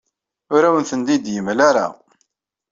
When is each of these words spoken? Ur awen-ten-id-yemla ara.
Ur 0.53 0.61
awen-ten-id-yemla 0.63 1.61
ara. 1.69 1.87